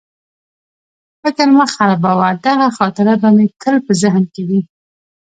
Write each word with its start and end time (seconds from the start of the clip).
فکر 1.21 1.47
مه 1.57 1.65
خرابوه، 1.73 2.29
دغه 2.45 2.67
خاطره 2.77 3.13
به 3.21 3.29
مې 3.35 3.45
تل 3.61 3.75
په 3.85 3.91
ذهن 4.01 4.23
کې 4.33 4.41
وي. 4.47 4.59